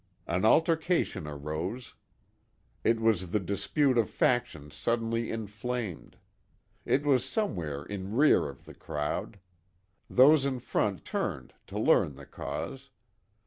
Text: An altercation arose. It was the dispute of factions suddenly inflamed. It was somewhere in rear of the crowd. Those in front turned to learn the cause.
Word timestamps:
An 0.25 0.45
altercation 0.45 1.27
arose. 1.27 1.93
It 2.83 2.99
was 2.99 3.29
the 3.29 3.39
dispute 3.39 3.99
of 3.99 4.09
factions 4.09 4.73
suddenly 4.73 5.29
inflamed. 5.29 6.17
It 6.85 7.05
was 7.05 7.23
somewhere 7.23 7.83
in 7.85 8.15
rear 8.15 8.49
of 8.49 8.65
the 8.65 8.73
crowd. 8.73 9.37
Those 10.09 10.43
in 10.43 10.57
front 10.57 11.05
turned 11.05 11.53
to 11.67 11.77
learn 11.77 12.15
the 12.15 12.25
cause. 12.25 12.89